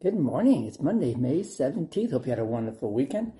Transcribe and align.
Good 0.00 0.14
morning. 0.14 0.64
It's 0.64 0.78
Monday, 0.78 1.16
May 1.16 1.40
17th. 1.40 2.12
Hope 2.12 2.26
you 2.26 2.30
had 2.30 2.38
a 2.38 2.44
wonderful 2.44 2.92
weekend. 2.92 3.32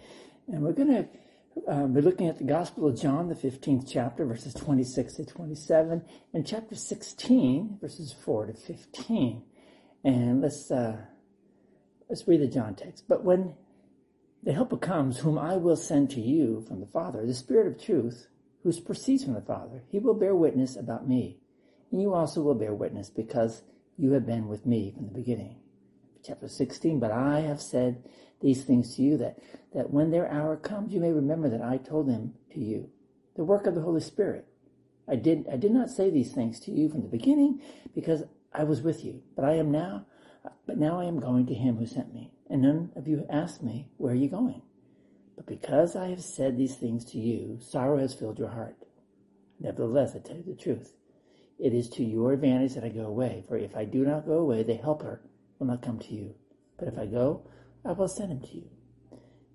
And 0.49 0.65
we're 0.65 0.73
going 0.73 0.89
to 0.89 1.71
uh, 1.71 1.87
be 1.87 2.01
looking 2.01 2.27
at 2.27 2.39
the 2.39 2.45
Gospel 2.45 2.89
of 2.89 3.01
John, 3.01 3.29
the 3.29 3.37
15th 3.37 3.89
chapter, 3.89 4.27
verses 4.27 4.55
26 4.55 5.15
to 5.15 5.25
27, 5.25 6.03
and 6.35 6.45
chapter 6.45 6.75
16, 6.75 7.79
verses 7.81 8.13
4 8.25 8.47
to 8.47 8.55
15. 8.55 9.45
And 10.03 10.43
let's, 10.43 10.69
uh, 10.73 10.97
let's 12.09 12.27
read 12.27 12.41
the 12.41 12.49
John 12.49 12.75
text. 12.75 13.05
But 13.07 13.23
when 13.23 13.55
the 14.43 14.53
Helper 14.53 14.79
comes, 14.79 15.21
whom 15.21 15.39
I 15.39 15.59
will 15.59 15.77
send 15.77 16.11
to 16.11 16.21
you 16.21 16.65
from 16.67 16.81
the 16.81 16.87
Father, 16.87 17.25
the 17.25 17.35
Spirit 17.35 17.69
of 17.69 17.81
truth, 17.81 18.27
who 18.65 18.73
proceeds 18.81 19.23
from 19.23 19.35
the 19.35 19.43
Father, 19.43 19.85
he 19.93 20.01
will 20.01 20.15
bear 20.15 20.35
witness 20.35 20.75
about 20.75 21.07
me. 21.07 21.39
And 21.93 22.03
you 22.03 22.15
also 22.15 22.43
will 22.43 22.57
bear 22.57 22.75
witness 22.75 23.11
because 23.11 23.63
you 23.97 24.11
have 24.15 24.27
been 24.27 24.49
with 24.49 24.67
me 24.67 24.91
from 24.91 25.07
the 25.07 25.15
beginning 25.15 25.61
chapter 26.29 26.47
16, 26.47 27.01
but 27.01 27.11
I 27.11 27.41
have 27.41 27.61
said 27.61 28.05
these 28.41 28.63
things 28.63 28.95
to 28.97 29.03
you 29.03 29.17
that, 29.17 29.39
that 29.75 29.91
when 29.91 30.11
their 30.11 30.31
hour 30.31 30.57
comes, 30.57 30.93
you 30.93 31.01
may 31.01 31.11
remember 31.11 31.49
that 31.49 31.63
I 31.63 31.79
told 31.79 32.07
them 32.07 32.35
to 32.53 32.61
you. 32.61 32.91
The 33.37 33.45
work 33.45 33.67
of 33.67 33.75
the 33.75 33.81
Holy 33.81 34.01
Spirit. 34.01 34.47
I 35.09 35.17
did, 35.17 35.47
I 35.51 35.57
did 35.57 35.73
not 35.73 35.89
say 35.89 36.11
these 36.11 36.33
things 36.33 36.61
to 36.61 36.71
you 36.71 36.91
from 36.91 37.01
the 37.01 37.09
beginning 37.09 37.63
because 37.95 38.25
I 38.53 38.65
was 38.65 38.83
with 38.83 39.05
you, 39.05 39.23
but 39.35 39.45
I 39.45 39.55
am 39.55 39.71
now, 39.71 40.07
but 40.67 40.77
now 40.77 41.01
I 41.01 41.05
am 41.05 41.19
going 41.19 41.47
to 41.47 41.55
him 41.55 41.77
who 41.77 41.87
sent 41.87 42.13
me. 42.13 42.31
And 42.51 42.63
none 42.63 42.93
of 42.95 43.09
you 43.09 43.27
asked 43.31 43.63
me, 43.63 43.89
where 43.97 44.13
are 44.13 44.17
you 44.17 44.29
going? 44.29 44.63
But 45.35 45.47
because 45.47 45.97
I 45.97 46.09
have 46.09 46.23
said 46.23 46.57
these 46.57 46.77
things 46.77 47.05
to 47.07 47.19
you, 47.19 47.59
sorrow 47.61 47.99
has 47.99 48.13
filled 48.13 48.39
your 48.39 48.49
heart. 48.49 48.77
Nevertheless, 49.61 50.15
I 50.15 50.19
tell 50.19 50.37
you 50.37 50.43
the 50.43 50.55
truth. 50.55 50.93
It 51.59 51.73
is 51.73 51.89
to 51.91 52.05
your 52.05 52.35
advantage 52.35 52.75
that 52.75 52.85
I 52.85 52.91
go 52.91 53.07
away, 53.07 53.45
for 53.49 53.57
if 53.57 53.75
I 53.75 53.85
do 53.85 54.05
not 54.05 54.27
go 54.27 54.35
away, 54.35 54.63
the 54.63 54.75
helper 54.75 55.23
will 55.59 55.67
not 55.67 55.83
come 55.83 55.99
to 55.99 56.15
you. 56.15 56.35
But 56.79 56.89
if 56.89 56.99
I 56.99 57.07
go, 57.07 57.49
I 57.85 57.93
will 57.93 58.09
send 58.09 58.33
him 58.33 58.41
to 58.41 58.55
you. 58.55 58.71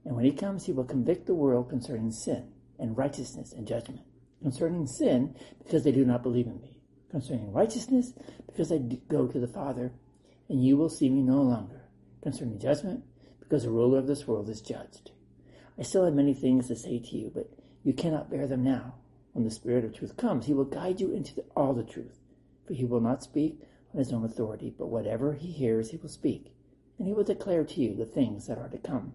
And 0.05 0.15
when 0.15 0.25
he 0.25 0.31
comes, 0.31 0.65
he 0.65 0.73
will 0.73 0.83
convict 0.83 1.25
the 1.25 1.33
world 1.33 1.69
concerning 1.69 2.11
sin 2.11 2.51
and 2.77 2.97
righteousness 2.97 3.53
and 3.53 3.67
judgment. 3.67 4.01
Concerning 4.41 4.85
sin, 4.85 5.35
because 5.63 5.83
they 5.83 5.91
do 5.91 6.03
not 6.03 6.23
believe 6.23 6.47
in 6.47 6.59
me. 6.59 6.81
Concerning 7.09 7.53
righteousness, 7.53 8.13
because 8.47 8.71
I 8.71 8.79
go 9.07 9.27
to 9.27 9.39
the 9.39 9.47
Father, 9.47 9.93
and 10.49 10.65
you 10.65 10.75
will 10.75 10.89
see 10.89 11.09
me 11.09 11.21
no 11.21 11.41
longer. 11.41 11.83
Concerning 12.21 12.59
judgment, 12.59 13.03
because 13.39 13.63
the 13.63 13.69
ruler 13.69 13.99
of 13.99 14.07
this 14.07 14.27
world 14.27 14.49
is 14.49 14.61
judged. 14.61 15.11
I 15.77 15.83
still 15.83 16.05
have 16.05 16.13
many 16.13 16.33
things 16.33 16.67
to 16.67 16.75
say 16.75 16.99
to 16.99 17.15
you, 17.15 17.31
but 17.33 17.49
you 17.83 17.93
cannot 17.93 18.29
bear 18.29 18.47
them 18.47 18.63
now. 18.63 18.95
When 19.31 19.45
the 19.45 19.51
Spirit 19.51 19.85
of 19.85 19.95
truth 19.95 20.17
comes, 20.17 20.45
he 20.45 20.53
will 20.53 20.65
guide 20.65 21.01
you 21.01 21.13
into 21.13 21.33
the, 21.35 21.43
all 21.55 21.73
the 21.73 21.83
truth. 21.83 22.19
For 22.67 22.73
he 22.73 22.85
will 22.85 23.01
not 23.01 23.23
speak 23.23 23.61
on 23.93 23.99
his 23.99 24.11
own 24.11 24.25
authority, 24.25 24.73
but 24.77 24.87
whatever 24.87 25.33
he 25.33 25.51
hears 25.51 25.91
he 25.91 25.97
will 25.97 26.09
speak, 26.09 26.53
and 26.97 27.07
he 27.07 27.13
will 27.13 27.23
declare 27.23 27.63
to 27.63 27.81
you 27.81 27.95
the 27.95 28.05
things 28.05 28.47
that 28.47 28.57
are 28.57 28.69
to 28.69 28.77
come. 28.77 29.13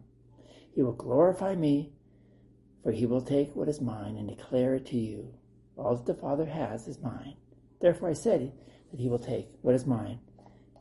He 0.74 0.82
will 0.82 0.92
glorify 0.92 1.54
me, 1.54 1.92
for 2.82 2.92
he 2.92 3.06
will 3.06 3.22
take 3.22 3.54
what 3.56 3.68
is 3.68 3.80
mine 3.80 4.16
and 4.16 4.28
declare 4.28 4.74
it 4.76 4.86
to 4.86 4.96
you. 4.96 5.34
All 5.76 5.96
that 5.96 6.06
the 6.06 6.20
Father 6.20 6.46
has 6.46 6.86
is 6.86 7.00
mine. 7.00 7.34
Therefore 7.80 8.10
I 8.10 8.14
said 8.14 8.52
that 8.90 9.00
he 9.00 9.08
will 9.08 9.18
take 9.18 9.48
what 9.62 9.74
is 9.74 9.86
mine 9.86 10.20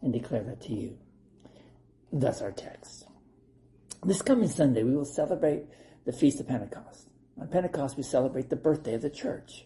and 0.01 0.13
declare 0.13 0.43
that 0.43 0.61
to 0.61 0.73
you. 0.73 0.97
Thus 2.11 2.41
our 2.41 2.51
text. 2.51 3.05
This 4.03 4.21
coming 4.21 4.49
Sunday 4.49 4.83
we 4.83 4.95
will 4.95 5.05
celebrate 5.05 5.65
the 6.05 6.13
Feast 6.13 6.39
of 6.39 6.47
Pentecost. 6.47 7.09
On 7.39 7.47
Pentecost 7.47 7.97
we 7.97 8.03
celebrate 8.03 8.49
the 8.49 8.55
birthday 8.55 8.93
of 8.93 9.01
the 9.01 9.09
church, 9.09 9.65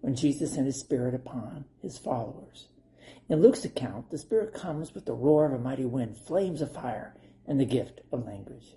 when 0.00 0.14
Jesus 0.14 0.54
sent 0.54 0.66
his 0.66 0.80
Spirit 0.80 1.14
upon 1.14 1.64
his 1.80 1.98
followers. 1.98 2.68
In 3.28 3.42
Luke's 3.42 3.64
account, 3.64 4.10
the 4.10 4.18
Spirit 4.18 4.54
comes 4.54 4.94
with 4.94 5.04
the 5.04 5.12
roar 5.12 5.46
of 5.46 5.52
a 5.52 5.58
mighty 5.58 5.84
wind, 5.84 6.16
flames 6.16 6.62
of 6.62 6.72
fire, 6.72 7.16
and 7.46 7.58
the 7.58 7.64
gift 7.64 8.00
of 8.12 8.24
language. 8.24 8.76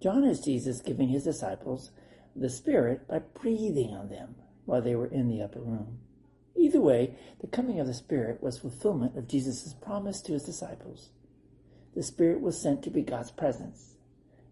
John 0.00 0.22
has 0.22 0.40
Jesus 0.40 0.80
giving 0.80 1.08
his 1.08 1.24
disciples 1.24 1.90
the 2.36 2.48
Spirit 2.48 3.08
by 3.08 3.18
breathing 3.18 3.94
on 3.94 4.08
them 4.08 4.36
while 4.66 4.80
they 4.80 4.94
were 4.94 5.06
in 5.06 5.28
the 5.28 5.42
upper 5.42 5.60
room. 5.60 5.98
Either 6.54 6.80
way, 6.80 7.16
the 7.40 7.48
coming 7.48 7.80
of 7.80 7.88
the 7.88 7.94
Spirit 7.94 8.40
was 8.42 8.58
fulfillment 8.58 9.16
of 9.16 9.26
Jesus' 9.26 9.74
promise 9.74 10.20
to 10.22 10.32
his 10.32 10.44
disciples. 10.44 11.10
The 11.94 12.04
Spirit 12.04 12.40
was 12.40 12.60
sent 12.60 12.82
to 12.84 12.90
be 12.90 13.02
God's 13.02 13.32
presence 13.32 13.96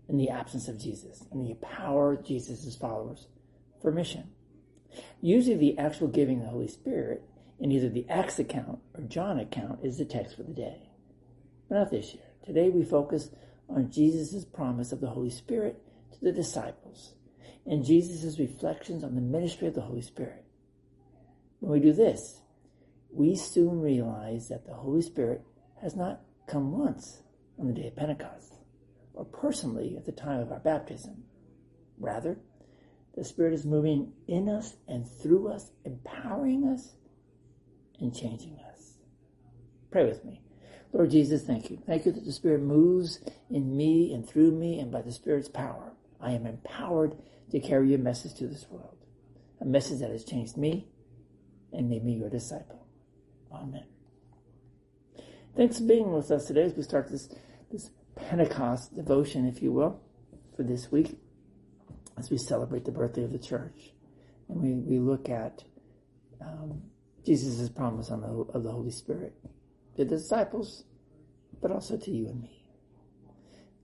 in 0.09 0.17
the 0.17 0.29
absence 0.29 0.67
of 0.67 0.79
Jesus 0.79 1.25
and 1.31 1.47
the 1.47 1.55
power 1.55 2.17
Jesus' 2.17 2.75
followers 2.75 3.29
for 3.81 3.93
mission. 3.93 4.31
Usually 5.21 5.57
the 5.57 5.79
actual 5.79 6.09
giving 6.09 6.39
of 6.39 6.45
the 6.45 6.51
Holy 6.51 6.69
Spirit 6.69 7.23
in 7.61 7.71
either 7.71 7.91
the 7.91 8.09
Acts 8.09 8.39
account 8.39 8.79
or 8.95 9.03
John 9.05 9.39
account 9.39 9.81
is 9.85 9.99
the 9.99 10.05
text 10.05 10.37
for 10.37 10.43
the 10.43 10.55
day. 10.55 10.89
But 11.69 11.77
not 11.77 11.91
this 11.91 12.15
year. 12.15 12.25
Today 12.45 12.71
we 12.71 12.83
focus 12.83 13.31
on 13.69 13.93
Jesus' 13.93 14.45
promise 14.45 14.93
of 14.93 15.01
the 15.01 15.11
Holy 15.11 15.31
Spirit 15.31 15.81
to 16.13 16.21
the 16.21 16.33
disciples 16.33 17.15
and 17.67 17.85
Jesus' 17.85 18.39
reflections 18.39 19.05
on 19.05 19.15
the 19.15 19.21
ministry 19.21 19.69
of 19.69 19.75
the 19.75 19.83
Holy 19.83 20.01
Spirit. 20.01 20.45
When 21.61 21.73
we 21.73 21.81
do 21.81 21.93
this, 21.93 22.41
we 23.13 23.37
soon 23.37 23.81
realize 23.81 24.49
that 24.49 24.67
the 24.67 24.75
Holy 24.75 25.03
Spirit 25.03 25.43
has 25.83 25.95
not 25.95 26.23
come 26.49 26.73
once 26.73 27.23
on 27.59 27.67
the 27.67 27.75
day 27.75 27.89
of 27.89 27.97
Pentecost 27.97 28.55
or 29.13 29.25
personally 29.27 29.97
at 29.97 30.07
the 30.07 30.13
time 30.13 30.41
of 30.41 30.51
our 30.51 30.61
baptism. 30.61 31.25
Rather, 31.99 32.39
the 33.15 33.25
Spirit 33.25 33.53
is 33.53 33.67
moving 33.67 34.13
in 34.27 34.49
us 34.49 34.77
and 34.89 35.07
through 35.07 35.49
us, 35.49 35.71
empowering 35.85 36.65
us 36.65 36.95
and 38.01 38.15
changing 38.15 38.59
us. 38.71 38.95
Pray 39.91 40.05
with 40.05 40.25
me. 40.25 40.43
Lord 40.93 41.11
Jesus, 41.11 41.45
thank 41.45 41.71
you. 41.71 41.79
Thank 41.87 42.07
you 42.07 42.13
that 42.13 42.25
the 42.25 42.33
Spirit 42.33 42.63
moves 42.63 43.21
in 43.49 43.77
me 43.77 44.13
and 44.13 44.29
through 44.29 44.51
me, 44.51 44.81
and 44.81 44.91
by 44.91 45.03
the 45.03 45.13
Spirit's 45.13 45.49
power, 45.49 45.93
I 46.21 46.33
am 46.33 46.47
empowered 46.47 47.17
to 47.51 47.61
carry 47.61 47.91
your 47.91 47.99
message 47.99 48.35
to 48.35 48.47
this 48.47 48.67
world. 48.69 48.97
A 49.61 49.65
message 49.65 50.01
that 50.01 50.11
has 50.11 50.25
changed 50.25 50.57
me 50.57 50.89
and 51.73 51.89
made 51.89 52.05
me 52.05 52.15
your 52.15 52.31
disciple. 52.31 52.87
Amen. 53.53 53.85
Thanks 55.57 55.79
for 55.79 55.85
being 55.85 56.13
with 56.13 56.31
us 56.31 56.47
today 56.47 56.63
as 56.63 56.75
we 56.75 56.83
start 56.83 57.09
this, 57.09 57.29
this 57.71 57.91
Pentecost 58.17 58.95
devotion, 58.95 59.47
if 59.47 59.63
you 59.63 59.73
will, 59.73 60.01
for 60.57 60.63
this 60.63 60.91
week 60.91 61.19
as 62.19 62.31
we 62.31 62.39
celebrate 62.39 62.85
the 62.85 62.93
birthday 62.93 63.25
of 63.25 63.33
the 63.33 63.39
church. 63.39 63.93
And 64.49 64.61
we, 64.61 64.73
we 64.73 64.99
look 64.99 65.29
at 65.29 65.65
um, 66.41 66.83
Jesus' 67.25 67.69
promise 67.69 68.11
on 68.11 68.21
the, 68.23 68.29
of 68.29 68.63
the 68.63 68.71
Holy 68.71 68.91
Spirit 68.91 69.35
to 69.97 70.05
the 70.05 70.17
disciples, 70.17 70.85
but 71.61 71.71
also 71.71 71.97
to 71.97 72.11
you 72.11 72.29
and 72.29 72.43
me. 72.43 72.65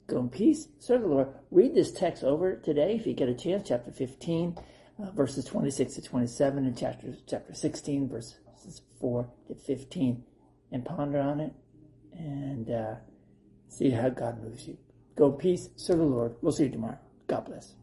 Go 0.06 0.20
in 0.20 0.28
peace, 0.28 0.68
serve 0.78 1.02
the 1.02 1.08
Lord. 1.08 1.28
Read 1.50 1.74
this 1.74 1.90
text 1.90 2.22
over 2.22 2.56
today 2.56 2.94
if 2.94 3.06
you 3.06 3.12
get 3.12 3.28
a 3.28 3.34
chance, 3.34 3.68
chapter 3.68 3.90
15, 3.90 4.56
uh, 5.02 5.10
verses 5.10 5.44
26 5.44 5.94
to 5.94 6.02
27, 6.02 6.64
and 6.64 6.78
chapter, 6.78 7.14
chapter 7.26 7.54
16, 7.54 8.08
verses 8.08 8.82
4 9.00 9.28
to 9.48 9.54
15, 9.54 10.24
and 10.72 10.84
ponder 10.84 11.18
on 11.18 11.40
it 11.40 11.52
and 12.12 12.70
uh, 12.70 12.94
see 13.68 13.90
how 13.90 14.08
God 14.08 14.42
moves 14.42 14.66
you. 14.66 14.78
Go 15.16 15.32
in 15.32 15.38
peace, 15.38 15.68
serve 15.76 15.98
the 15.98 16.04
Lord. 16.04 16.36
We'll 16.40 16.52
see 16.52 16.64
you 16.64 16.70
tomorrow. 16.70 16.98
God 17.26 17.46
bless. 17.46 17.74